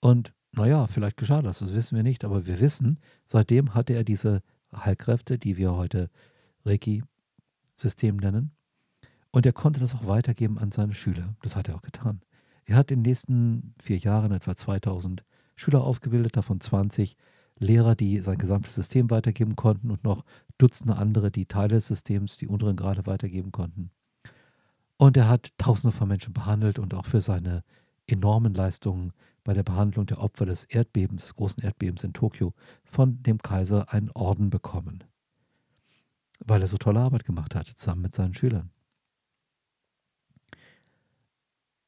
Und 0.00 0.32
naja, 0.52 0.86
vielleicht 0.86 1.16
geschah 1.16 1.42
das, 1.42 1.58
das 1.58 1.74
wissen 1.74 1.96
wir 1.96 2.02
nicht, 2.02 2.24
aber 2.24 2.46
wir 2.46 2.60
wissen, 2.60 2.98
seitdem 3.26 3.74
hatte 3.74 3.92
er 3.92 4.04
diese 4.04 4.42
Heilkräfte, 4.74 5.38
die 5.38 5.56
wir 5.56 5.74
heute 5.74 6.10
Reiki-System 6.64 8.16
nennen, 8.16 8.52
und 9.30 9.44
er 9.44 9.52
konnte 9.52 9.80
das 9.80 9.94
auch 9.94 10.06
weitergeben 10.06 10.58
an 10.58 10.72
seine 10.72 10.94
Schüler. 10.94 11.36
Das 11.42 11.56
hat 11.56 11.68
er 11.68 11.76
auch 11.76 11.82
getan. 11.82 12.22
Er 12.64 12.76
hat 12.76 12.90
in 12.90 13.00
den 13.02 13.10
nächsten 13.10 13.74
vier 13.82 13.98
Jahren 13.98 14.32
etwa 14.32 14.56
2000 14.56 15.24
Schüler 15.56 15.84
ausgebildet, 15.84 16.38
davon 16.38 16.58
20 16.58 17.16
Lehrer, 17.58 17.94
die 17.94 18.20
sein 18.20 18.38
gesamtes 18.38 18.74
System 18.74 19.10
weitergeben 19.10 19.54
konnten 19.54 19.90
und 19.90 20.04
noch 20.04 20.24
Dutzende 20.56 20.96
andere, 20.96 21.30
die 21.30 21.44
Teile 21.44 21.74
des 21.74 21.86
Systems, 21.86 22.38
die 22.38 22.46
unteren 22.46 22.76
Grade 22.76 23.04
weitergeben 23.06 23.52
konnten. 23.52 23.90
Und 24.96 25.18
er 25.18 25.28
hat 25.28 25.52
Tausende 25.58 25.94
von 25.94 26.08
Menschen 26.08 26.32
behandelt 26.32 26.78
und 26.78 26.94
auch 26.94 27.04
für 27.04 27.20
seine 27.20 27.62
enormen 28.06 28.54
Leistungen 28.54 29.12
bei 29.46 29.54
der 29.54 29.62
Behandlung 29.62 30.06
der 30.06 30.18
Opfer 30.18 30.44
des 30.44 30.64
Erdbebens, 30.64 31.36
großen 31.36 31.62
Erdbebens 31.62 32.02
in 32.02 32.12
Tokio, 32.12 32.52
von 32.82 33.22
dem 33.22 33.38
Kaiser 33.38 33.92
einen 33.92 34.10
Orden 34.10 34.50
bekommen, 34.50 35.04
weil 36.44 36.62
er 36.62 36.68
so 36.68 36.78
tolle 36.78 36.98
Arbeit 36.98 37.24
gemacht 37.24 37.54
hat, 37.54 37.68
zusammen 37.68 38.02
mit 38.02 38.14
seinen 38.16 38.34
Schülern. 38.34 38.70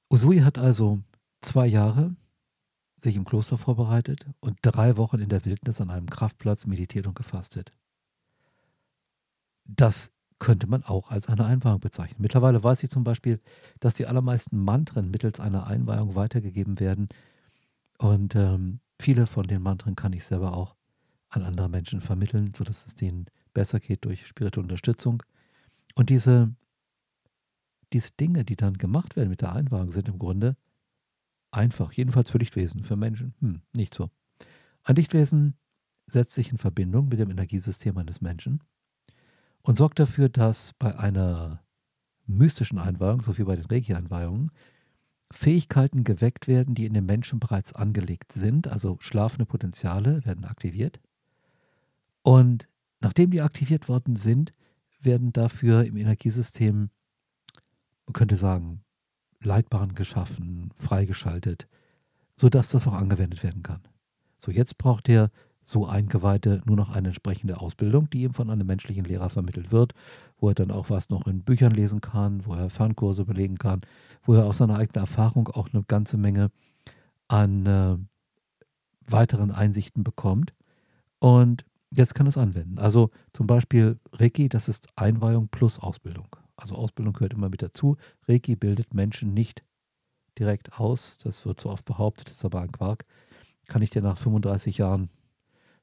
Usui 0.09 0.39
hat 0.39 0.57
also 0.57 1.01
zwei 1.41 1.67
Jahre 1.67 2.15
sich 3.03 3.17
im 3.17 3.25
Kloster 3.25 3.59
vorbereitet 3.59 4.25
und 4.39 4.59
drei 4.63 4.97
Wochen 4.97 5.19
in 5.19 5.29
der 5.29 5.45
Wildnis 5.45 5.81
an 5.81 5.91
einem 5.91 6.09
Kraftplatz 6.09 6.65
meditiert 6.65 7.09
und 7.09 7.17
gefastet. 7.17 7.73
Das 9.65 10.13
könnte 10.39 10.69
man 10.69 10.85
auch 10.85 11.11
als 11.11 11.29
eine 11.29 11.45
Einweihung 11.45 11.81
bezeichnen. 11.81 12.23
Mittlerweile 12.23 12.63
weiß 12.63 12.85
ich 12.85 12.91
zum 12.91 13.03
Beispiel, 13.03 13.41
dass 13.81 13.95
die 13.95 14.07
allermeisten 14.07 14.63
Mantren 14.63 15.11
mittels 15.11 15.41
einer 15.41 15.67
Einweihung 15.67 16.15
weitergegeben 16.15 16.79
werden. 16.79 17.09
Und 17.99 18.35
ähm, 18.37 18.81
viele 19.01 19.27
von 19.27 19.47
den 19.47 19.63
Mantren 19.63 19.97
kann 19.97 20.13
ich 20.13 20.25
selber 20.25 20.57
auch 20.57 20.77
an 21.29 21.43
andere 21.43 21.69
Menschen 21.69 22.01
vermitteln, 22.01 22.55
sodass 22.55 22.87
es 22.87 22.95
denen 22.95 23.27
besser 23.53 23.81
geht 23.81 24.05
durch 24.05 24.27
spirituelle 24.27 24.65
Unterstützung. 24.65 25.23
Und 25.95 26.11
diese, 26.11 26.55
diese 27.93 28.13
Dinge, 28.13 28.45
die 28.45 28.57
dann 28.57 28.79
gemacht 28.79 29.17
werden 29.17 29.29
mit 29.29 29.43
der 29.43 29.53
Einweihung, 29.53 29.93
sind 29.93 30.09
im 30.09 30.19
Grunde 30.19 30.57
einfach, 31.51 31.93
jedenfalls 31.93 32.31
für 32.31 32.39
Lichtwesen, 32.39 32.85
für 32.85 32.97
Menschen, 32.97 33.35
hm, 33.41 33.63
nicht 33.75 33.95
so. 33.95 34.11
Ein 34.85 34.97
Lichtwesen 34.97 35.55
setzt 36.07 36.35
sich 36.35 36.51
in 36.51 36.59
Verbindung 36.59 37.09
mit 37.09 37.19
dem 37.19 37.31
Energiesystem 37.31 37.97
eines 37.99 38.21
Menschen 38.21 38.63
und 39.63 39.77
sorgt 39.77 39.99
dafür, 39.99 40.29
dass 40.29 40.73
bei 40.79 40.97
einer 40.97 41.63
mystischen 42.27 42.79
Einweihung, 42.79 43.23
so 43.23 43.37
wie 43.39 43.45
bei 43.45 43.57
den 43.57 43.67
Reiki-Einweihungen, 43.67 44.51
Fähigkeiten 45.31 46.05
geweckt 46.05 46.49
werden, 46.49 46.75
die 46.75 46.87
in 46.87 46.95
dem 46.95 47.07
Menschen 47.07 47.39
bereits 47.39 47.75
angelegt 47.75 48.33
sind, 48.33 48.67
also 48.67 48.97
schlafende 49.01 49.45
Potenziale 49.45 50.25
werden 50.25 50.45
aktiviert. 50.45 51.01
Und 52.23 52.69
nachdem 53.01 53.31
die 53.31 53.43
aktiviert 53.43 53.89
worden 53.89 54.17
sind, 54.17 54.55
werden 55.01 55.33
dafür 55.33 55.85
im 55.85 55.97
Energiesystem, 55.97 56.91
man 58.07 58.13
könnte 58.13 58.37
sagen, 58.37 58.83
Leitbahnen 59.41 59.95
geschaffen, 59.95 60.73
freigeschaltet, 60.77 61.69
sodass 62.37 62.71
das 62.71 62.87
auch 62.87 62.95
angewendet 62.95 63.43
werden 63.43 63.63
kann. 63.63 63.83
So, 64.39 64.51
jetzt 64.51 64.79
braucht 64.79 65.07
der 65.09 65.31
so 65.63 65.87
Eingeweihte 65.87 66.63
nur 66.65 66.77
noch 66.77 66.89
eine 66.89 67.09
entsprechende 67.09 67.61
Ausbildung, 67.61 68.09
die 68.11 68.23
ihm 68.23 68.33
von 68.33 68.49
einem 68.51 68.67
menschlichen 68.67 69.05
Lehrer 69.05 69.29
vermittelt 69.29 69.71
wird, 69.71 69.93
wo 70.39 70.49
er 70.49 70.55
dann 70.55 70.71
auch 70.71 70.91
was 70.91 71.11
noch 71.11 71.27
in 71.27 71.43
Büchern 71.43 71.73
lesen 71.73 72.01
kann, 72.01 72.47
wo 72.47 72.55
er 72.55 72.71
Fernkurse 72.71 73.25
belegen 73.25 73.59
kann, 73.59 73.83
wo 74.23 74.35
er 74.35 74.47
aus 74.47 74.59
seiner 74.59 74.77
eigenen 74.77 75.03
Erfahrung 75.03 75.49
auch 75.49 75.69
eine 75.73 75.83
ganze 75.83 76.17
Menge 76.17 76.51
an 77.29 77.67
äh, 77.67 77.97
weiteren 79.07 79.51
Einsichten 79.51 80.05
bekommt. 80.05 80.53
Und 81.19 81.65
jetzt 81.91 82.15
kann 82.15 82.27
er 82.27 82.31
es 82.31 82.39
anwenden. 82.39 82.79
Also 82.79 83.11
zum 83.33 83.47
Beispiel 83.47 83.99
Reiki, 84.13 84.49
das 84.49 84.69
ist 84.69 84.89
Einweihung 84.97 85.49
plus 85.49 85.79
Ausbildung. 85.79 86.29
Also 86.57 86.75
Ausbildung 86.75 87.15
gehört 87.15 87.35
immer 87.35 87.49
mit 87.49 87.63
dazu. 87.63 87.97
Reiki 88.27 88.57
bildet 88.57 88.95
Menschen 88.95 89.35
nicht 89.35 89.63
direkt 90.39 90.79
aus. 90.79 91.17
Das 91.23 91.45
wird 91.45 91.61
so 91.61 91.71
oft 91.71 91.85
behauptet, 91.85 92.29
das 92.29 92.37
ist 92.37 92.45
aber 92.45 92.61
ein 92.61 92.73
Quark. 92.73 93.05
Kann 93.67 93.83
ich 93.83 93.91
dir 93.91 94.03
nach 94.03 94.19
35 94.19 94.79
Jahren 94.79 95.11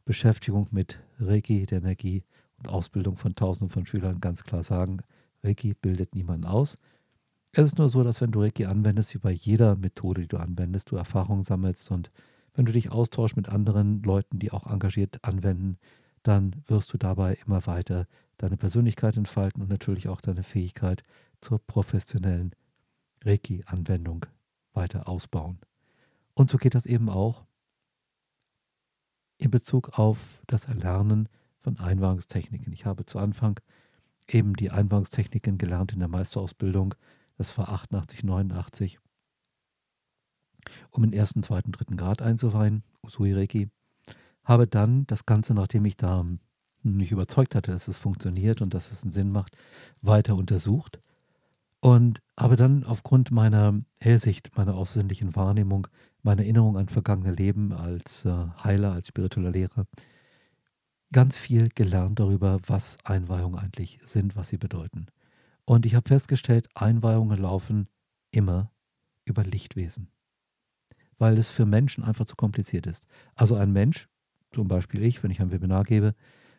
Beschäftigung 0.05 0.67
mit 0.71 0.99
Reiki, 1.19 1.65
der 1.65 1.79
Energie 1.79 2.23
und 2.57 2.69
Ausbildung 2.69 3.17
von 3.17 3.35
Tausenden 3.35 3.69
von 3.69 3.85
Schülern 3.85 4.19
ganz 4.21 4.43
klar 4.43 4.63
sagen, 4.63 5.01
Reiki 5.43 5.73
bildet 5.73 6.15
niemanden 6.15 6.45
aus. 6.45 6.77
Es 7.51 7.65
ist 7.65 7.77
nur 7.77 7.89
so, 7.89 8.03
dass 8.03 8.21
wenn 8.21 8.31
du 8.31 8.41
Reiki 8.41 8.65
anwendest, 8.65 9.13
wie 9.13 9.19
bei 9.19 9.31
jeder 9.31 9.75
Methode, 9.75 10.21
die 10.21 10.27
du 10.27 10.37
anwendest, 10.37 10.91
du 10.91 10.95
Erfahrungen 10.95 11.43
sammelst 11.43 11.89
und 11.91 12.11
wenn 12.53 12.65
du 12.65 12.71
dich 12.71 12.91
austauschst 12.91 13.37
mit 13.37 13.49
anderen 13.49 14.01
Leuten, 14.03 14.39
die 14.39 14.51
auch 14.51 14.65
engagiert 14.67 15.23
anwenden, 15.23 15.77
dann 16.23 16.63
wirst 16.67 16.91
du 16.93 16.97
dabei 16.97 17.37
immer 17.45 17.65
weiter 17.67 18.07
deine 18.37 18.57
Persönlichkeit 18.57 19.15
entfalten 19.17 19.61
und 19.61 19.69
natürlich 19.69 20.07
auch 20.07 20.21
deine 20.21 20.43
Fähigkeit 20.43 21.03
zur 21.41 21.59
professionellen 21.59 22.53
Reiki-Anwendung 23.23 24.25
weiter 24.73 25.07
ausbauen. 25.07 25.59
Und 26.33 26.49
so 26.49 26.57
geht 26.57 26.75
das 26.75 26.85
eben 26.85 27.09
auch 27.09 27.45
in 29.37 29.51
Bezug 29.51 29.97
auf 29.99 30.41
das 30.47 30.65
Erlernen 30.65 31.29
von 31.65 31.79
Einwahrungstechniken. 31.79 32.71
Ich 32.73 32.85
habe 32.85 33.07
zu 33.07 33.17
Anfang 33.17 33.59
eben 34.29 34.53
die 34.55 34.69
Einwahrungstechniken 34.69 35.57
gelernt 35.57 35.93
in 35.93 35.99
der 35.99 36.07
Meisterausbildung. 36.07 36.93
Das 37.39 37.57
war 37.57 37.69
88, 37.69 38.23
89, 38.23 38.99
um 40.91 41.01
den 41.01 41.11
ersten, 41.11 41.41
zweiten, 41.41 41.71
dritten 41.71 41.97
Grad 41.97 42.21
einzuweihen, 42.21 42.83
Usui 43.03 43.33
Reiki. 43.33 43.69
Habe 44.43 44.67
dann 44.67 45.07
das 45.07 45.25
Ganze, 45.25 45.55
nachdem 45.55 45.85
ich 45.85 45.97
da 45.97 46.23
mich 46.83 47.11
überzeugt 47.11 47.55
hatte, 47.55 47.71
dass 47.71 47.87
es 47.87 47.97
funktioniert 47.97 48.61
und 48.61 48.75
dass 48.75 48.91
es 48.91 49.01
einen 49.01 49.11
Sinn 49.11 49.31
macht, 49.31 49.57
weiter 50.03 50.35
untersucht 50.35 50.99
und 51.79 52.21
habe 52.37 52.57
dann 52.57 52.83
aufgrund 52.83 53.31
meiner 53.31 53.81
Hellsicht, 53.99 54.55
meiner 54.55 54.75
außersinnlichen 54.75 55.35
Wahrnehmung 55.35 55.87
meine 56.21 56.43
Erinnerung 56.43 56.77
an 56.77 56.89
vergangene 56.89 57.33
Leben 57.33 57.73
als 57.73 58.23
äh, 58.25 58.33
Heiler, 58.63 58.93
als 58.93 59.07
spiritueller 59.07 59.51
Lehrer, 59.51 59.87
ganz 61.15 61.37
viel 61.37 61.69
gelernt 61.69 62.19
darüber, 62.19 62.59
was 62.67 62.97
Einweihungen 63.05 63.57
eigentlich 63.57 63.99
sind, 64.03 64.35
was 64.35 64.49
sie 64.49 64.57
bedeuten. 64.57 65.05
Und 65.63 65.85
ich 65.85 65.95
habe 65.95 66.09
festgestellt, 66.09 66.67
Einweihungen 66.75 67.39
laufen 67.39 67.87
immer 68.31 68.69
über 69.23 69.45
Lichtwesen, 69.45 70.09
weil 71.17 71.37
es 71.37 71.49
für 71.49 71.65
Menschen 71.65 72.03
einfach 72.03 72.25
zu 72.25 72.35
kompliziert 72.35 72.85
ist. 72.85 73.07
Also 73.33 73.55
ein 73.55 73.71
Mensch, 73.71 74.09
zum 74.51 74.67
Beispiel 74.67 75.03
ich, 75.03 75.23
wenn 75.23 75.31
ich 75.31 75.39
ein 75.39 75.53
Webinar 75.53 75.85
gebe, 75.85 76.15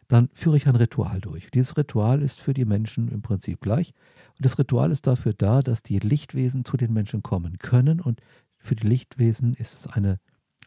dann 0.09 0.31
führe 0.33 0.57
ich 0.57 0.67
ein 0.67 0.77
Ritual 0.77 1.21
durch. 1.21 1.51
Dieses 1.51 1.77
Ritual 1.77 2.23
ist 2.23 2.41
für 2.41 2.55
die 2.55 2.65
Menschen 2.65 3.09
im 3.09 3.21
Prinzip 3.21 3.61
gleich. 3.61 3.93
Und 4.39 4.47
das 4.47 4.59
Ritual 4.59 4.91
ist 4.91 5.07
dafür 5.07 5.35
da, 5.35 5.61
dass 5.61 5.83
die 5.83 5.99
Lichtwesen 5.99 6.65
zu 6.65 6.79
den 6.79 6.95
Menschen 6.95 7.23
kommen 7.23 7.59
können 7.59 8.01
und 8.01 8.23
für 8.57 8.75
die 8.75 8.87
Lichtwesen 8.87 9.53
ist 9.53 9.75
es 9.75 9.87
eine 9.87 10.19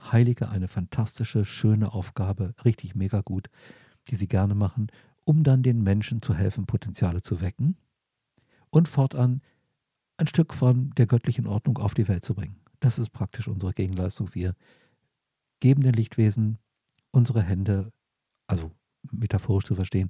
heilige, 0.01 0.49
eine 0.49 0.67
fantastische, 0.67 1.45
schöne 1.45 1.93
Aufgabe, 1.93 2.53
richtig 2.65 2.95
mega 2.95 3.21
gut, 3.21 3.49
die 4.07 4.15
sie 4.15 4.27
gerne 4.27 4.55
machen, 4.55 4.87
um 5.25 5.43
dann 5.43 5.63
den 5.63 5.83
Menschen 5.83 6.21
zu 6.21 6.33
helfen, 6.33 6.65
Potenziale 6.65 7.21
zu 7.21 7.41
wecken 7.41 7.77
und 8.69 8.87
fortan 8.87 9.41
ein 10.17 10.27
Stück 10.27 10.53
von 10.53 10.91
der 10.97 11.07
göttlichen 11.07 11.47
Ordnung 11.47 11.77
auf 11.77 11.93
die 11.93 12.07
Welt 12.07 12.25
zu 12.25 12.33
bringen. 12.33 12.57
Das 12.79 12.99
ist 12.99 13.09
praktisch 13.09 13.47
unsere 13.47 13.73
Gegenleistung. 13.73 14.33
Wir 14.33 14.55
geben 15.59 15.83
den 15.83 15.93
Lichtwesen 15.93 16.59
unsere 17.11 17.41
Hände, 17.41 17.91
also 18.47 18.71
metaphorisch 19.11 19.65
zu 19.65 19.75
verstehen, 19.75 20.09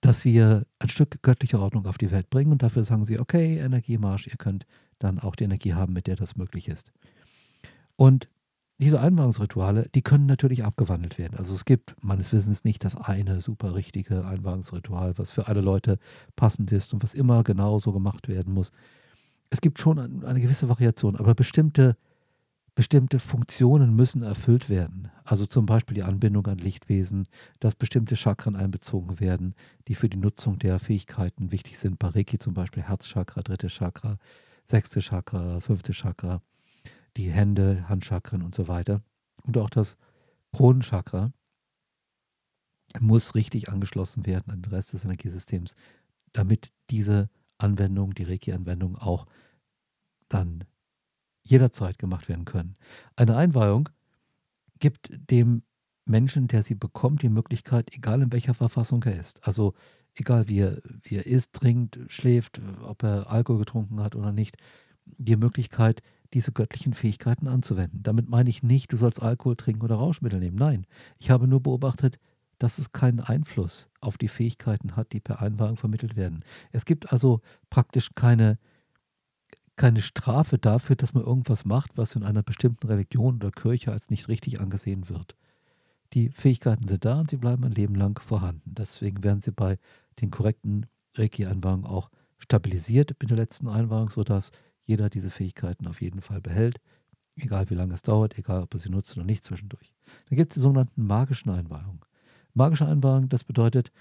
dass 0.00 0.24
wir 0.24 0.66
ein 0.78 0.88
Stück 0.88 1.22
göttliche 1.22 1.58
Ordnung 1.58 1.86
auf 1.86 1.98
die 1.98 2.10
Welt 2.10 2.30
bringen 2.30 2.52
und 2.52 2.62
dafür 2.62 2.84
sagen 2.84 3.04
sie, 3.04 3.18
okay, 3.18 3.58
Energiemarsch, 3.58 4.26
ihr 4.26 4.36
könnt 4.36 4.66
dann 4.98 5.18
auch 5.18 5.36
die 5.36 5.44
Energie 5.44 5.74
haben, 5.74 5.92
mit 5.92 6.06
der 6.06 6.16
das 6.16 6.36
möglich 6.36 6.68
ist. 6.68 6.92
Und 7.96 8.28
diese 8.78 9.00
Einwagungsrituale, 9.00 9.88
die 9.94 10.02
können 10.02 10.26
natürlich 10.26 10.64
abgewandelt 10.64 11.16
werden. 11.18 11.38
Also 11.38 11.54
es 11.54 11.64
gibt 11.64 11.96
meines 12.02 12.32
Wissens 12.32 12.64
nicht 12.64 12.84
das 12.84 12.94
eine 12.94 13.40
super 13.40 13.74
richtige 13.74 14.26
Einwagungsritual, 14.26 15.16
was 15.16 15.32
für 15.32 15.46
alle 15.48 15.62
Leute 15.62 15.98
passend 16.36 16.72
ist 16.72 16.92
und 16.92 17.02
was 17.02 17.14
immer 17.14 17.42
genau 17.42 17.78
so 17.78 17.92
gemacht 17.92 18.28
werden 18.28 18.52
muss. 18.52 18.72
Es 19.48 19.60
gibt 19.60 19.78
schon 19.78 20.24
eine 20.24 20.40
gewisse 20.40 20.68
Variation, 20.68 21.16
aber 21.16 21.34
bestimmte, 21.34 21.96
bestimmte 22.74 23.18
Funktionen 23.18 23.96
müssen 23.96 24.22
erfüllt 24.22 24.68
werden. 24.68 25.10
Also 25.24 25.46
zum 25.46 25.64
Beispiel 25.64 25.94
die 25.94 26.02
Anbindung 26.02 26.46
an 26.46 26.58
Lichtwesen, 26.58 27.26
dass 27.60 27.76
bestimmte 27.76 28.14
Chakren 28.16 28.56
einbezogen 28.56 29.20
werden, 29.20 29.54
die 29.88 29.94
für 29.94 30.10
die 30.10 30.18
Nutzung 30.18 30.58
der 30.58 30.78
Fähigkeiten 30.80 31.50
wichtig 31.50 31.78
sind. 31.78 31.98
Bei 31.98 32.08
Reiki 32.08 32.38
zum 32.38 32.52
Beispiel 32.52 32.82
Herzchakra, 32.82 33.40
dritte 33.40 33.68
Chakra, 33.68 34.18
sechste 34.66 35.00
Chakra, 35.00 35.60
fünfte 35.60 35.92
Chakra, 35.92 36.42
die 37.16 37.30
Hände, 37.30 37.88
Handchakren 37.88 38.42
und 38.42 38.54
so 38.54 38.68
weiter. 38.68 39.02
Und 39.42 39.56
auch 39.58 39.70
das 39.70 39.96
Kronenchakra 40.52 41.32
muss 43.00 43.34
richtig 43.34 43.68
angeschlossen 43.68 44.26
werden 44.26 44.50
an 44.50 44.62
den 44.62 44.72
Rest 44.72 44.92
des 44.92 45.04
Energiesystems, 45.04 45.74
damit 46.32 46.72
diese 46.90 47.28
Anwendung, 47.58 48.14
die 48.14 48.24
Reiki-Anwendung 48.24 48.96
auch 48.96 49.26
dann 50.28 50.64
jederzeit 51.42 51.98
gemacht 51.98 52.28
werden 52.28 52.44
können. 52.44 52.76
Eine 53.14 53.36
Einweihung 53.36 53.88
gibt 54.78 55.08
dem 55.30 55.62
Menschen, 56.04 56.48
der 56.48 56.62
sie 56.62 56.74
bekommt, 56.74 57.22
die 57.22 57.28
Möglichkeit, 57.28 57.92
egal 57.94 58.22
in 58.22 58.32
welcher 58.32 58.54
Verfassung 58.54 59.02
er 59.04 59.18
ist, 59.18 59.46
also 59.46 59.74
egal 60.14 60.48
wie 60.48 60.60
er, 60.60 60.82
wie 61.02 61.16
er 61.16 61.26
isst, 61.26 61.52
trinkt, 61.54 61.98
schläft, 62.08 62.60
ob 62.82 63.02
er 63.02 63.30
Alkohol 63.30 63.60
getrunken 63.60 64.00
hat 64.00 64.14
oder 64.14 64.32
nicht, 64.32 64.56
die 65.04 65.36
Möglichkeit, 65.36 66.02
diese 66.34 66.52
göttlichen 66.52 66.94
Fähigkeiten 66.94 67.48
anzuwenden. 67.48 68.02
Damit 68.02 68.28
meine 68.28 68.50
ich 68.50 68.62
nicht, 68.62 68.92
du 68.92 68.96
sollst 68.96 69.22
Alkohol 69.22 69.56
trinken 69.56 69.82
oder 69.82 69.96
Rauschmittel 69.96 70.40
nehmen. 70.40 70.56
Nein, 70.56 70.86
ich 71.18 71.30
habe 71.30 71.46
nur 71.48 71.62
beobachtet, 71.62 72.18
dass 72.58 72.78
es 72.78 72.92
keinen 72.92 73.20
Einfluss 73.20 73.88
auf 74.00 74.16
die 74.18 74.28
Fähigkeiten 74.28 74.96
hat, 74.96 75.12
die 75.12 75.20
per 75.20 75.42
Einwagen 75.42 75.76
vermittelt 75.76 76.16
werden. 76.16 76.44
Es 76.72 76.84
gibt 76.84 77.12
also 77.12 77.40
praktisch 77.70 78.10
keine, 78.14 78.58
keine 79.76 80.00
Strafe 80.02 80.58
dafür, 80.58 80.96
dass 80.96 81.12
man 81.12 81.24
irgendwas 81.24 81.64
macht, 81.64 81.92
was 81.96 82.14
in 82.14 82.22
einer 82.22 82.42
bestimmten 82.42 82.86
Religion 82.86 83.36
oder 83.36 83.50
Kirche 83.50 83.92
als 83.92 84.10
nicht 84.10 84.28
richtig 84.28 84.60
angesehen 84.60 85.08
wird. 85.08 85.36
Die 86.12 86.30
Fähigkeiten 86.30 86.86
sind 86.86 87.04
da 87.04 87.20
und 87.20 87.30
sie 87.30 87.36
bleiben 87.36 87.64
ein 87.64 87.72
Leben 87.72 87.94
lang 87.94 88.18
vorhanden. 88.20 88.74
Deswegen 88.74 89.22
werden 89.22 89.42
sie 89.42 89.50
bei 89.50 89.78
den 90.20 90.30
korrekten 90.30 90.86
Reiki-Einwagen 91.14 91.84
auch 91.84 92.10
stabilisiert 92.38 93.16
mit 93.20 93.30
der 93.30 93.36
letzten 93.36 93.68
Einwagen, 93.68 94.10
sodass 94.10 94.50
jeder 94.86 95.10
diese 95.10 95.30
Fähigkeiten 95.30 95.86
auf 95.86 96.00
jeden 96.00 96.22
Fall 96.22 96.40
behält, 96.40 96.80
egal 97.36 97.68
wie 97.70 97.74
lange 97.74 97.94
es 97.94 98.02
dauert, 98.02 98.38
egal 98.38 98.62
ob 98.62 98.74
er 98.74 98.80
sie 98.80 98.88
nutzt 98.88 99.16
oder 99.16 99.26
nicht 99.26 99.44
zwischendurch. 99.44 99.92
Dann 100.28 100.36
gibt 100.36 100.52
es 100.52 100.54
die 100.54 100.60
sogenannten 100.60 101.06
magischen 101.06 101.50
Einweihungen. 101.50 102.00
Magische 102.54 102.86
Einweihung, 102.86 103.28
das 103.28 103.44
bedeutet, 103.44 103.92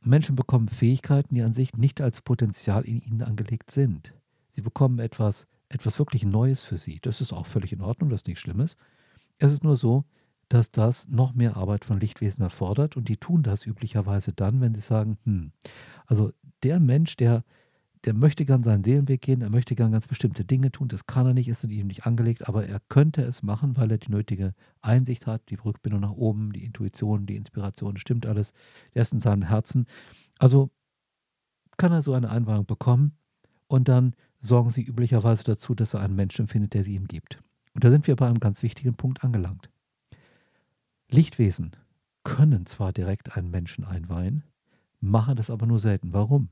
Menschen 0.00 0.36
bekommen 0.36 0.68
Fähigkeiten, 0.68 1.34
die 1.34 1.42
an 1.42 1.52
sich 1.52 1.76
nicht 1.76 2.00
als 2.00 2.22
Potenzial 2.22 2.84
in 2.84 3.00
ihnen 3.00 3.22
angelegt 3.22 3.70
sind. 3.70 4.14
Sie 4.50 4.62
bekommen 4.62 5.00
etwas, 5.00 5.46
etwas 5.68 5.98
wirklich 5.98 6.24
Neues 6.24 6.62
für 6.62 6.78
sie. 6.78 7.00
Das 7.02 7.20
ist 7.20 7.32
auch 7.32 7.46
völlig 7.46 7.72
in 7.72 7.80
Ordnung, 7.80 8.10
das 8.10 8.20
ist 8.20 8.28
nichts 8.28 8.42
Schlimmes. 8.42 8.76
Es 9.38 9.52
ist 9.52 9.64
nur 9.64 9.76
so, 9.76 10.04
dass 10.48 10.70
das 10.70 11.08
noch 11.08 11.34
mehr 11.34 11.56
Arbeit 11.56 11.84
von 11.84 11.98
Lichtwesen 11.98 12.42
erfordert 12.44 12.96
und 12.96 13.08
die 13.08 13.16
tun 13.16 13.42
das 13.42 13.66
üblicherweise 13.66 14.32
dann, 14.32 14.60
wenn 14.60 14.74
sie 14.74 14.80
sagen, 14.80 15.18
hm, 15.24 15.50
also 16.06 16.32
der 16.62 16.78
Mensch, 16.78 17.16
der, 17.16 17.44
der 18.06 18.14
möchte 18.14 18.44
gern 18.44 18.62
seinen 18.62 18.84
Seelenweg 18.84 19.20
gehen, 19.20 19.42
er 19.42 19.50
möchte 19.50 19.74
gern 19.74 19.90
ganz 19.90 20.06
bestimmte 20.06 20.44
Dinge 20.44 20.70
tun, 20.70 20.86
das 20.86 21.06
kann 21.06 21.26
er 21.26 21.34
nicht, 21.34 21.48
ist 21.48 21.64
in 21.64 21.70
ihm 21.70 21.88
nicht 21.88 22.06
angelegt, 22.06 22.48
aber 22.48 22.64
er 22.64 22.80
könnte 22.88 23.22
es 23.22 23.42
machen, 23.42 23.76
weil 23.76 23.90
er 23.90 23.98
die 23.98 24.12
nötige 24.12 24.54
Einsicht 24.80 25.26
hat, 25.26 25.50
die 25.50 25.56
Rückbindung 25.56 26.00
nach 26.00 26.12
oben, 26.12 26.52
die 26.52 26.64
Intuition, 26.64 27.26
die 27.26 27.34
Inspiration, 27.34 27.96
stimmt 27.96 28.24
alles, 28.24 28.52
der 28.94 29.02
ist 29.02 29.12
in 29.12 29.18
seinem 29.18 29.42
Herzen. 29.42 29.86
Also 30.38 30.70
kann 31.76 31.90
er 31.90 32.00
so 32.00 32.14
eine 32.14 32.30
Einweihung 32.30 32.64
bekommen 32.64 33.18
und 33.66 33.88
dann 33.88 34.14
sorgen 34.40 34.70
sie 34.70 34.84
üblicherweise 34.84 35.42
dazu, 35.42 35.74
dass 35.74 35.94
er 35.94 36.00
einen 36.00 36.14
Menschen 36.14 36.46
findet, 36.46 36.74
der 36.74 36.84
sie 36.84 36.94
ihm 36.94 37.08
gibt. 37.08 37.42
Und 37.74 37.82
da 37.82 37.90
sind 37.90 38.06
wir 38.06 38.14
bei 38.14 38.28
einem 38.28 38.38
ganz 38.38 38.62
wichtigen 38.62 38.94
Punkt 38.94 39.24
angelangt. 39.24 39.68
Lichtwesen 41.10 41.72
können 42.22 42.66
zwar 42.66 42.92
direkt 42.92 43.36
einen 43.36 43.50
Menschen 43.50 43.84
einweihen, 43.84 44.44
machen 45.00 45.36
das 45.36 45.50
aber 45.50 45.66
nur 45.66 45.80
selten. 45.80 46.12
Warum? 46.12 46.50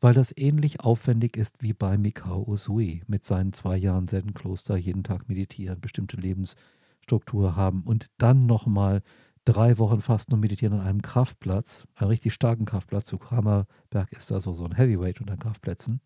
Weil 0.00 0.14
das 0.14 0.34
ähnlich 0.36 0.80
aufwendig 0.80 1.36
ist 1.36 1.56
wie 1.60 1.74
bei 1.74 1.98
Mikao 1.98 2.42
Usui 2.48 3.02
mit 3.06 3.24
seinen 3.24 3.52
zwei 3.52 3.76
Jahren 3.76 4.08
Zen-Kloster, 4.08 4.76
jeden 4.76 5.04
Tag 5.04 5.28
meditieren, 5.28 5.80
bestimmte 5.80 6.16
Lebensstruktur 6.16 7.54
haben 7.54 7.82
und 7.82 8.06
dann 8.16 8.46
nochmal 8.46 9.02
drei 9.44 9.78
Wochen 9.78 10.00
fast 10.00 10.30
nur 10.30 10.38
meditieren 10.38 10.80
an 10.80 10.86
einem 10.86 11.02
Kraftplatz, 11.02 11.86
einen 11.94 12.08
richtig 12.08 12.32
starken 12.32 12.64
Kraftplatz. 12.64 13.06
Zu 13.06 13.18
Kramerberg 13.18 14.12
ist 14.12 14.30
da 14.30 14.40
so, 14.40 14.54
so 14.54 14.64
ein 14.64 14.76
Heavyweight 14.76 15.20
unter 15.20 15.36
Kraftplätzen. 15.36 16.00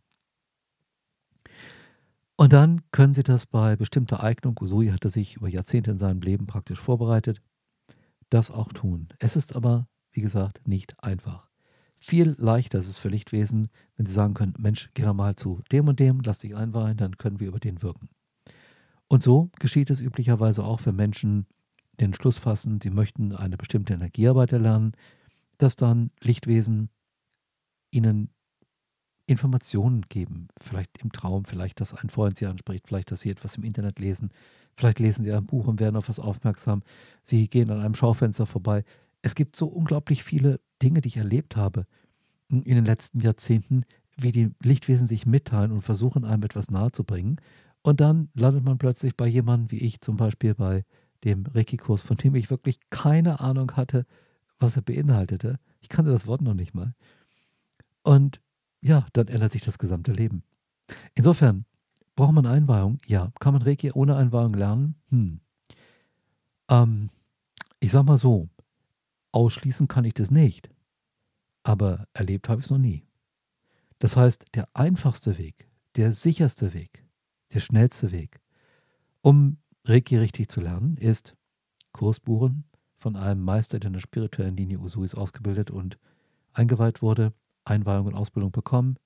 Und 2.36 2.52
dann 2.52 2.82
können 2.90 3.14
Sie 3.14 3.22
das 3.22 3.46
bei 3.46 3.76
bestimmter 3.76 4.22
Eignung, 4.22 4.58
Usui 4.60 4.88
hatte 4.88 5.08
sich 5.08 5.36
über 5.36 5.48
Jahrzehnte 5.48 5.92
in 5.92 5.98
seinem 5.98 6.20
Leben 6.20 6.46
praktisch 6.46 6.80
vorbereitet, 6.80 7.40
das 8.28 8.50
auch 8.50 8.72
tun. 8.72 9.08
Es 9.20 9.36
ist 9.36 9.54
aber, 9.54 9.86
wie 10.10 10.20
gesagt, 10.20 10.66
nicht 10.66 11.00
einfach. 11.02 11.48
Viel 12.06 12.36
leichter 12.36 12.80
ist 12.80 12.88
es 12.88 12.98
für 12.98 13.08
Lichtwesen, 13.08 13.68
wenn 13.96 14.04
sie 14.04 14.12
sagen 14.12 14.34
können, 14.34 14.52
Mensch, 14.58 14.90
geh 14.92 15.04
doch 15.04 15.14
mal 15.14 15.36
zu 15.36 15.62
dem 15.72 15.88
und 15.88 16.00
dem, 16.00 16.20
lass 16.22 16.40
dich 16.40 16.54
einweihen, 16.54 16.98
dann 16.98 17.16
können 17.16 17.40
wir 17.40 17.48
über 17.48 17.58
den 17.58 17.80
wirken. 17.80 18.10
Und 19.08 19.22
so 19.22 19.50
geschieht 19.58 19.88
es 19.88 20.02
üblicherweise 20.02 20.64
auch 20.64 20.80
für 20.80 20.92
Menschen, 20.92 21.46
den 22.00 22.12
Schluss 22.12 22.36
fassen, 22.36 22.78
sie 22.82 22.90
möchten 22.90 23.32
eine 23.32 23.56
bestimmte 23.56 23.94
Energiearbeit 23.94 24.52
erlernen, 24.52 24.92
dass 25.56 25.76
dann 25.76 26.10
Lichtwesen 26.20 26.90
ihnen 27.90 28.28
Informationen 29.24 30.02
geben. 30.02 30.48
Vielleicht 30.60 30.98
im 30.98 31.10
Traum, 31.10 31.46
vielleicht, 31.46 31.80
dass 31.80 31.94
ein 31.94 32.10
Freund 32.10 32.36
sie 32.36 32.44
anspricht, 32.44 32.86
vielleicht, 32.86 33.12
dass 33.12 33.22
sie 33.22 33.30
etwas 33.30 33.56
im 33.56 33.64
Internet 33.64 33.98
lesen, 33.98 34.28
vielleicht 34.76 34.98
lesen 34.98 35.24
sie 35.24 35.32
ein 35.32 35.46
Buch 35.46 35.68
und 35.68 35.80
werden 35.80 35.96
auf 35.96 36.04
etwas 36.04 36.18
aufmerksam. 36.18 36.82
Sie 37.22 37.48
gehen 37.48 37.70
an 37.70 37.80
einem 37.80 37.94
Schaufenster 37.94 38.44
vorbei. 38.44 38.84
Es 39.22 39.34
gibt 39.34 39.56
so 39.56 39.68
unglaublich 39.68 40.22
viele 40.22 40.60
Dinge, 40.84 41.00
die 41.00 41.08
ich 41.08 41.16
erlebt 41.16 41.56
habe 41.56 41.86
in 42.48 42.62
den 42.62 42.84
letzten 42.84 43.20
Jahrzehnten, 43.20 43.84
wie 44.16 44.32
die 44.32 44.50
Lichtwesen 44.62 45.06
sich 45.06 45.26
mitteilen 45.26 45.72
und 45.72 45.82
versuchen, 45.82 46.24
einem 46.24 46.42
etwas 46.42 46.70
nahezubringen. 46.70 47.40
Und 47.82 48.00
dann 48.00 48.28
landet 48.34 48.64
man 48.64 48.78
plötzlich 48.78 49.16
bei 49.16 49.26
jemandem 49.26 49.70
wie 49.70 49.84
ich, 49.84 50.00
zum 50.00 50.16
Beispiel 50.16 50.54
bei 50.54 50.84
dem 51.24 51.46
Reiki-Kurs, 51.46 52.02
von 52.02 52.16
dem 52.16 52.34
ich 52.34 52.50
wirklich 52.50 52.78
keine 52.90 53.40
Ahnung 53.40 53.72
hatte, 53.72 54.06
was 54.58 54.76
er 54.76 54.82
beinhaltete. 54.82 55.58
Ich 55.80 55.88
kannte 55.88 56.12
das 56.12 56.26
Wort 56.26 56.42
noch 56.42 56.54
nicht 56.54 56.74
mal. 56.74 56.94
Und 58.02 58.40
ja, 58.80 59.06
dann 59.14 59.28
ändert 59.28 59.52
sich 59.52 59.62
das 59.62 59.78
gesamte 59.78 60.12
Leben. 60.12 60.42
Insofern, 61.14 61.64
braucht 62.14 62.34
man 62.34 62.46
Einweihung? 62.46 63.00
Ja. 63.06 63.32
Kann 63.40 63.54
man 63.54 63.62
Reiki 63.62 63.90
ohne 63.92 64.16
Einweihung 64.16 64.54
lernen? 64.54 64.94
Hm. 65.08 65.40
Ähm, 66.68 67.10
ich 67.80 67.90
sag 67.90 68.04
mal 68.04 68.18
so, 68.18 68.48
ausschließen 69.32 69.88
kann 69.88 70.04
ich 70.04 70.14
das 70.14 70.30
nicht. 70.30 70.70
Aber 71.64 72.06
erlebt 72.12 72.48
habe 72.48 72.60
ich 72.60 72.66
es 72.66 72.70
noch 72.70 72.78
nie. 72.78 73.04
Das 73.98 74.16
heißt, 74.16 74.44
der 74.54 74.68
einfachste 74.74 75.38
Weg, 75.38 75.66
der 75.96 76.12
sicherste 76.12 76.74
Weg, 76.74 77.04
der 77.52 77.60
schnellste 77.60 78.12
Weg, 78.12 78.40
um 79.22 79.56
Reiki 79.84 80.16
richtig 80.16 80.48
zu 80.50 80.60
lernen, 80.60 80.96
ist 80.98 81.34
Kursbuchen 81.92 82.64
von 82.98 83.16
einem 83.16 83.42
Meister, 83.42 83.78
der 83.80 83.88
in 83.88 83.94
der 83.94 84.00
spirituellen 84.00 84.56
Linie 84.56 84.78
Usuis 84.78 85.14
ausgebildet 85.14 85.70
und 85.70 85.98
eingeweiht 86.52 87.02
wurde 87.02 87.32
Einweihung 87.64 88.06
und 88.06 88.14
Ausbildung 88.14 88.52
bekommen 88.52 88.96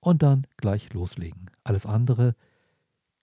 und 0.00 0.22
dann 0.22 0.46
gleich 0.56 0.92
loslegen. 0.92 1.50
Alles 1.62 1.86
andere 1.86 2.34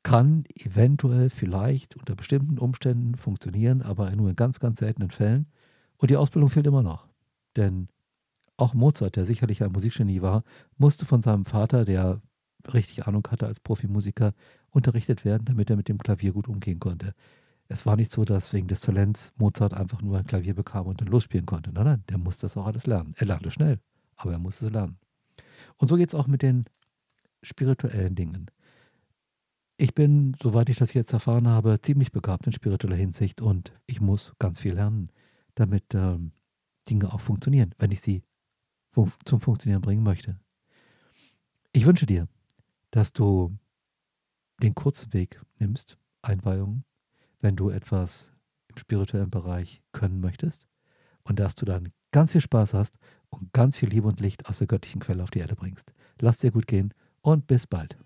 kann 0.04 0.46
eventuell 0.56 1.30
vielleicht 1.30 1.98
unter 1.98 2.16
bestimmten 2.16 2.58
Umständen 2.60 3.16
funktionieren, 3.16 3.82
aber 3.82 4.10
nur 4.16 4.30
in 4.30 4.36
ganz, 4.38 4.60
ganz 4.60 4.80
seltenen 4.80 5.12
Fällen. 5.12 5.48
Und 5.98 6.10
die 6.10 6.16
Ausbildung 6.16 6.50
fehlt 6.50 6.68
immer 6.68 6.84
noch. 6.84 7.08
Denn 7.58 7.90
auch 8.58 8.74
Mozart, 8.74 9.16
der 9.16 9.26
sicherlich 9.26 9.64
ein 9.64 9.72
Musikgenie 9.72 10.22
war, 10.22 10.44
musste 10.78 11.06
von 11.06 11.22
seinem 11.22 11.46
Vater, 11.46 11.86
der 11.86 12.22
richtig 12.74 13.08
Ahnung 13.08 13.26
hatte 13.30 13.48
als 13.48 13.60
Profimusiker, 13.60 14.34
unterrichtet 14.72 15.26
werden, 15.26 15.46
damit 15.46 15.70
er 15.70 15.78
mit 15.78 15.88
dem 15.88 15.98
Klavier 15.98 16.34
gut 16.34 16.48
umgehen 16.48 16.80
konnte. 16.80 17.14
Es 17.70 17.86
war 17.86 17.96
nicht 17.96 18.12
so, 18.12 18.26
dass 18.26 18.54
wegen 18.54 18.68
des 18.68 18.82
Talents 18.82 19.32
Mozart 19.38 19.74
einfach 19.74 20.02
nur 20.02 20.18
ein 20.18 20.26
Klavier 20.26 20.54
bekam 20.54 20.88
und 20.88 21.02
dann 21.02 21.08
losspielen 21.08 21.46
konnte. 21.46 21.72
Nein, 21.72 21.86
nein, 21.86 22.04
der 22.10 22.18
musste 22.18 22.46
das 22.46 22.58
auch 22.58 22.66
alles 22.66 22.86
lernen. 22.86 23.14
Er 23.18 23.28
lernte 23.28 23.52
schnell 23.52 23.80
aber 24.18 24.34
er 24.34 24.40
muss 24.40 24.62
es 24.62 24.72
lernen. 24.72 24.98
Und 25.78 25.88
so 25.88 25.96
geht 25.96 26.10
es 26.10 26.16
auch 26.16 26.28
mit 26.28 26.42
den 26.42 26.66
spirituellen 27.42 28.16
Dingen. 28.16 28.48
Ich 29.78 29.94
bin, 29.94 30.36
soweit 30.42 30.70
ich 30.70 30.78
das 30.78 30.94
jetzt 30.94 31.14
erfahren 31.14 31.48
habe, 31.48 31.80
ziemlich 31.82 32.12
begabt 32.12 32.48
in 32.48 32.54
spiritueller 32.54 32.96
Hinsicht 32.96 33.42
und 33.42 33.72
ich 33.86 34.02
muss 34.02 34.34
ganz 34.40 34.60
viel 34.60 34.74
lernen, 34.74 35.12
damit 35.54 35.94
ähm, 35.94 36.32
Dinge 36.90 37.14
auch 37.14 37.22
funktionieren, 37.22 37.76
wenn 37.78 37.92
ich 37.92 38.02
sie 38.02 38.24
zum 39.26 39.42
Funktionieren 39.42 39.82
bringen 39.82 40.04
möchte. 40.04 40.40
Ich 41.74 41.86
wünsche 41.86 42.06
dir, 42.06 42.28
dass 42.92 43.14
du 43.14 43.56
den 44.62 44.74
kurzen 44.74 45.14
Weg 45.14 45.40
nimmst, 45.60 45.98
Einweihung, 46.22 46.84
wenn 47.40 47.56
du 47.56 47.70
etwas 47.70 48.34
im 48.70 48.78
spirituellen 48.78 49.30
Bereich 49.30 49.82
können 49.92 50.20
möchtest 50.20 50.68
und 51.24 51.40
dass 51.40 51.56
du 51.56 51.66
dann 51.66 51.92
ganz 52.12 52.32
viel 52.32 52.42
Spaß 52.42 52.74
hast 52.74 52.98
und 53.30 53.54
ganz 53.54 53.78
viel 53.78 53.90
Liebe 53.90 54.08
und 54.08 54.20
Licht 54.20 54.48
aus 54.48 54.58
der 54.58 54.68
göttlichen 54.68 55.02
Quelle 55.02 55.24
auf 55.24 55.32
die 55.32 55.40
Erde 55.40 55.56
bringst. 55.56 55.94
Lass 56.20 56.40
dir 56.40 56.52
gut 56.52 56.68
gehen 56.68 56.94
und 57.22 57.48
bis 57.48 57.68
bald. 57.68 57.98